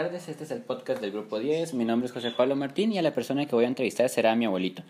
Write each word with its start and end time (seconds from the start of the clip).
Buenas 0.00 0.12
tardes, 0.12 0.28
este 0.30 0.44
es 0.44 0.50
el 0.50 0.62
podcast 0.62 1.02
del 1.02 1.12
Grupo 1.12 1.38
10. 1.38 1.74
Mi 1.74 1.84
nombre 1.84 2.06
es 2.06 2.12
José 2.12 2.30
Pablo 2.30 2.56
Martín 2.56 2.90
y 2.90 2.96
a 2.96 3.02
la 3.02 3.12
persona 3.12 3.44
que 3.44 3.54
voy 3.54 3.66
a 3.66 3.68
entrevistar 3.68 4.08
será 4.08 4.34
mi 4.34 4.46
abuelito. 4.46 4.82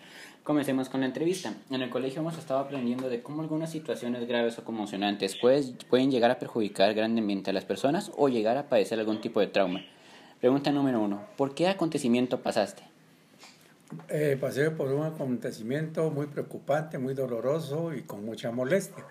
Comencemos 0.45 0.89
con 0.89 1.01
la 1.01 1.07
entrevista. 1.07 1.53
En 1.69 1.83
el 1.83 1.91
colegio 1.91 2.21
hemos 2.21 2.39
estado 2.39 2.61
aprendiendo 2.61 3.09
de 3.09 3.21
cómo 3.21 3.43
algunas 3.43 3.73
situaciones 3.73 4.29
graves 4.29 4.57
o 4.61 4.65
conmocionantes 4.65 5.37
pueden 5.37 6.13
llegar 6.13 6.31
a 6.31 6.39
perjudicar 6.39 6.95
grandemente 6.95 7.51
a 7.51 7.53
las 7.53 7.65
personas 7.65 8.13
o 8.17 8.29
llegar 8.29 8.57
a 8.57 8.69
padecer 8.69 9.01
algún 9.01 9.21
tipo 9.21 9.41
de 9.41 9.49
trauma. 9.49 9.85
Pregunta 10.39 10.71
número 10.71 11.01
uno: 11.01 11.27
¿Por 11.37 11.57
qué 11.57 11.67
acontecimiento 11.67 12.41
pasaste? 12.41 12.85
Eh, 14.11 14.39
pasé 14.41 14.71
por 14.71 14.93
un 14.93 15.05
acontecimiento 15.05 16.09
muy 16.13 16.29
preocupante, 16.29 16.99
muy 16.99 17.15
doloroso 17.15 17.93
y 17.97 18.03
con 18.03 18.25
mucha 18.25 18.53
molestia, 18.53 19.05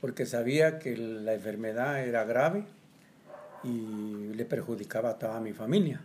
porque 0.00 0.24
sabía 0.24 0.78
que 0.78 0.96
la 0.96 1.34
enfermedad 1.34 2.02
era 2.02 2.24
grave 2.24 2.64
y 3.64 4.32
le 4.34 4.44
perjudicaba 4.44 5.10
a 5.10 5.18
toda 5.18 5.40
mi 5.40 5.52
familia. 5.52 6.00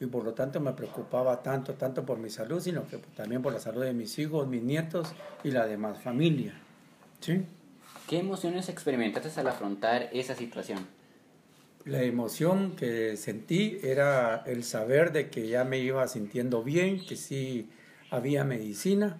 Y 0.00 0.06
por 0.06 0.24
lo 0.24 0.34
tanto 0.34 0.60
me 0.60 0.72
preocupaba 0.72 1.42
tanto, 1.42 1.74
tanto 1.74 2.04
por 2.04 2.18
mi 2.18 2.30
salud, 2.30 2.60
sino 2.60 2.86
que 2.86 2.98
también 3.16 3.42
por 3.42 3.52
la 3.52 3.60
salud 3.60 3.82
de 3.82 3.92
mis 3.92 4.18
hijos, 4.18 4.46
mis 4.48 4.62
nietos 4.62 5.14
y 5.42 5.50
la 5.50 5.66
demás 5.66 6.02
familia. 6.02 6.54
¿Sí? 7.20 7.44
¿Qué 8.08 8.18
emociones 8.18 8.68
experimentaste 8.68 9.40
al 9.40 9.46
afrontar 9.46 10.10
esa 10.12 10.34
situación? 10.34 10.86
La 11.84 12.02
emoción 12.02 12.76
que 12.76 13.16
sentí 13.16 13.78
era 13.82 14.42
el 14.46 14.64
saber 14.64 15.12
de 15.12 15.30
que 15.30 15.48
ya 15.48 15.64
me 15.64 15.78
iba 15.78 16.06
sintiendo 16.08 16.62
bien, 16.62 17.04
que 17.04 17.16
sí 17.16 17.68
había 18.10 18.44
medicina 18.44 19.18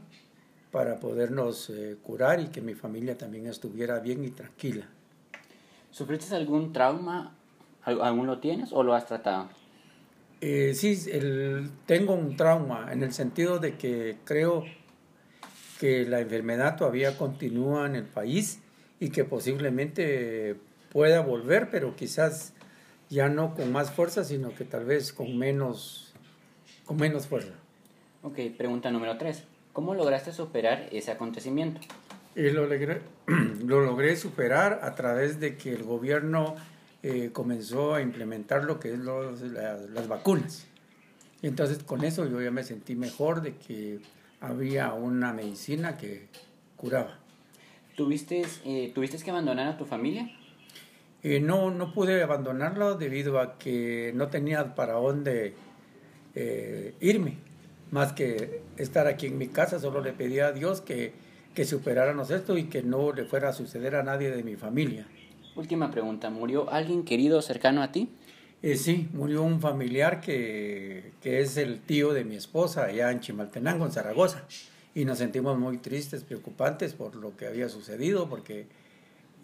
para 0.70 0.98
podernos 0.98 1.70
eh, 1.70 1.96
curar 2.02 2.40
y 2.40 2.48
que 2.48 2.60
mi 2.60 2.74
familia 2.74 3.16
también 3.16 3.46
estuviera 3.46 4.00
bien 4.00 4.24
y 4.24 4.30
tranquila. 4.30 4.88
¿Sufriste 5.90 6.34
algún 6.34 6.72
trauma 6.72 7.36
¿Aún 7.84 8.26
lo 8.26 8.38
tienes 8.38 8.72
o 8.72 8.82
lo 8.82 8.94
has 8.94 9.06
tratado? 9.06 9.48
Eh, 10.40 10.74
sí, 10.74 10.98
el, 11.10 11.70
tengo 11.86 12.14
un 12.14 12.36
trauma 12.36 12.92
en 12.92 13.02
el 13.02 13.12
sentido 13.12 13.58
de 13.58 13.76
que 13.76 14.16
creo 14.24 14.64
que 15.80 16.04
la 16.04 16.20
enfermedad 16.20 16.76
todavía 16.76 17.16
continúa 17.16 17.86
en 17.86 17.96
el 17.96 18.04
país 18.04 18.60
y 19.00 19.10
que 19.10 19.24
posiblemente 19.24 20.56
pueda 20.92 21.20
volver, 21.20 21.70
pero 21.70 21.96
quizás 21.96 22.52
ya 23.10 23.28
no 23.28 23.54
con 23.54 23.72
más 23.72 23.90
fuerza, 23.90 24.24
sino 24.24 24.54
que 24.54 24.64
tal 24.64 24.84
vez 24.84 25.12
con 25.12 25.36
menos, 25.36 26.14
con 26.84 26.96
menos 26.96 27.26
fuerza. 27.26 27.52
Ok, 28.22 28.38
pregunta 28.56 28.90
número 28.90 29.18
tres. 29.18 29.44
¿Cómo 29.72 29.94
lograste 29.94 30.32
superar 30.32 30.88
ese 30.92 31.10
acontecimiento? 31.10 31.80
Eh, 32.36 32.52
lo, 32.52 32.66
logré, 32.66 33.02
lo 33.64 33.80
logré 33.80 34.16
superar 34.16 34.80
a 34.82 34.94
través 34.94 35.40
de 35.40 35.56
que 35.56 35.72
el 35.72 35.82
gobierno 35.82 36.54
eh, 37.06 37.32
comenzó 37.34 37.94
a 37.94 38.00
implementar 38.00 38.64
lo 38.64 38.80
que 38.80 38.94
es 38.94 38.98
las 38.98 40.08
vacunas. 40.08 40.66
Y 41.42 41.48
entonces 41.48 41.82
con 41.82 42.02
eso 42.02 42.26
yo 42.26 42.40
ya 42.40 42.50
me 42.50 42.64
sentí 42.64 42.96
mejor 42.96 43.42
de 43.42 43.56
que 43.56 44.00
había 44.40 44.94
una 44.94 45.34
medicina 45.34 45.98
que 45.98 46.28
curaba. 46.78 47.18
¿Tuviste, 47.94 48.46
eh, 48.64 48.90
¿tuviste 48.94 49.18
que 49.18 49.30
abandonar 49.30 49.68
a 49.68 49.76
tu 49.76 49.84
familia? 49.84 50.34
Eh, 51.22 51.40
no, 51.40 51.70
no 51.70 51.92
pude 51.92 52.22
abandonarlo 52.22 52.94
debido 52.94 53.38
a 53.38 53.58
que 53.58 54.12
no 54.14 54.28
tenía 54.28 54.74
para 54.74 54.94
dónde 54.94 55.56
irme, 57.00 57.36
más 57.90 58.14
que 58.14 58.62
estar 58.78 59.08
aquí 59.08 59.26
en 59.26 59.36
mi 59.36 59.48
casa, 59.48 59.78
solo 59.78 60.00
le 60.00 60.14
pedí 60.14 60.40
a 60.40 60.52
Dios 60.52 60.80
que, 60.80 61.12
que 61.54 61.66
superáramos 61.66 62.30
esto 62.30 62.56
y 62.56 62.64
que 62.64 62.82
no 62.82 63.12
le 63.12 63.26
fuera 63.26 63.50
a 63.50 63.52
suceder 63.52 63.94
a 63.94 64.02
nadie 64.02 64.30
de 64.30 64.42
mi 64.42 64.56
familia. 64.56 65.06
Última 65.56 65.90
pregunta, 65.90 66.30
¿murió 66.30 66.70
alguien 66.70 67.04
querido 67.04 67.40
cercano 67.42 67.82
a 67.82 67.92
ti? 67.92 68.08
Eh, 68.62 68.76
sí, 68.76 69.08
murió 69.12 69.42
un 69.42 69.60
familiar 69.60 70.20
que, 70.20 71.12
que, 71.20 71.40
es 71.40 71.56
el 71.56 71.80
tío 71.80 72.12
de 72.12 72.24
mi 72.24 72.36
esposa 72.36 72.84
allá 72.84 73.10
en 73.10 73.20
Chimaltenango, 73.20 73.84
en 73.84 73.92
Zaragoza. 73.92 74.44
Y 74.94 75.04
nos 75.04 75.18
sentimos 75.18 75.58
muy 75.58 75.78
tristes, 75.78 76.24
preocupantes 76.24 76.94
por 76.94 77.14
lo 77.16 77.36
que 77.36 77.46
había 77.46 77.68
sucedido, 77.68 78.28
porque 78.28 78.66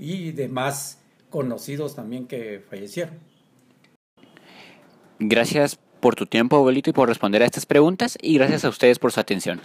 y 0.00 0.32
demás 0.32 0.98
conocidos 1.28 1.94
también 1.94 2.26
que 2.26 2.62
fallecieron. 2.68 3.14
Gracias 5.18 5.78
por 6.00 6.14
tu 6.14 6.26
tiempo, 6.26 6.56
abuelito, 6.56 6.88
y 6.90 6.92
por 6.94 7.08
responder 7.08 7.42
a 7.42 7.46
estas 7.46 7.66
preguntas, 7.66 8.16
y 8.22 8.34
gracias 8.34 8.64
a 8.64 8.70
ustedes 8.70 8.98
por 8.98 9.12
su 9.12 9.20
atención. 9.20 9.60